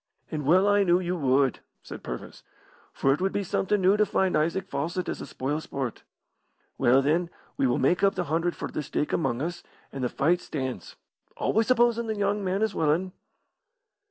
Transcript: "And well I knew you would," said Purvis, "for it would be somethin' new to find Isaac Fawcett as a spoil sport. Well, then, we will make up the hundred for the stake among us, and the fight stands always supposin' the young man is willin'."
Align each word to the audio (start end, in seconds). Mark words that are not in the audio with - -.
"And 0.31 0.47
well 0.47 0.67
I 0.67 0.81
knew 0.83 0.99
you 0.99 1.15
would," 1.15 1.59
said 1.83 2.01
Purvis, 2.01 2.41
"for 2.91 3.13
it 3.13 3.21
would 3.21 3.31
be 3.31 3.43
somethin' 3.43 3.81
new 3.83 3.97
to 3.97 4.03
find 4.07 4.35
Isaac 4.35 4.67
Fawcett 4.67 5.07
as 5.07 5.21
a 5.21 5.27
spoil 5.27 5.61
sport. 5.61 6.01
Well, 6.75 7.03
then, 7.03 7.29
we 7.55 7.67
will 7.67 7.77
make 7.77 8.01
up 8.01 8.15
the 8.15 8.23
hundred 8.23 8.55
for 8.55 8.67
the 8.69 8.81
stake 8.81 9.13
among 9.13 9.43
us, 9.43 9.61
and 9.91 10.03
the 10.03 10.09
fight 10.09 10.41
stands 10.41 10.95
always 11.37 11.67
supposin' 11.67 12.07
the 12.07 12.17
young 12.17 12.43
man 12.43 12.63
is 12.63 12.73
willin'." 12.73 13.11